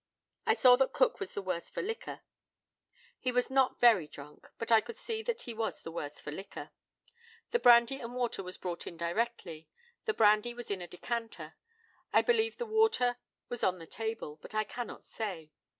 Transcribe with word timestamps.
I 0.47 0.55
saw 0.55 0.77
that 0.77 0.93
Cook 0.93 1.19
was 1.19 1.35
the 1.35 1.43
worse 1.43 1.69
for 1.69 1.83
liquor. 1.83 2.21
He 3.19 3.31
was 3.31 3.51
not 3.51 3.79
very 3.79 4.07
drunk, 4.07 4.49
but 4.57 4.71
I 4.71 4.81
could 4.81 4.95
see 4.95 5.21
that 5.21 5.43
he 5.43 5.53
was 5.53 5.83
the 5.83 5.91
worse 5.91 6.19
for 6.19 6.31
liquor. 6.31 6.71
The 7.51 7.59
brandy 7.59 7.99
and 7.99 8.15
water 8.15 8.41
was 8.41 8.57
brought 8.57 8.87
in 8.87 8.97
directly. 8.97 9.67
The 10.05 10.15
brandy 10.15 10.55
was 10.55 10.71
in 10.71 10.81
a 10.81 10.87
decanter. 10.87 11.53
I 12.11 12.23
believe 12.23 12.57
the 12.57 12.65
water 12.65 13.17
was 13.47 13.63
on 13.63 13.77
the 13.77 13.85
table, 13.85 14.39
but 14.41 14.49
cannot 14.69 15.03
say. 15.03 15.51